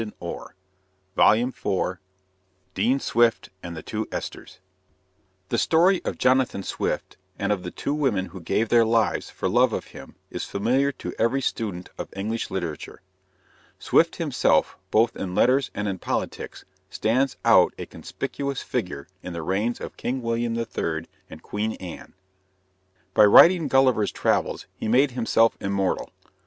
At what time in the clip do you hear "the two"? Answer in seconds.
3.77-4.07, 7.61-7.93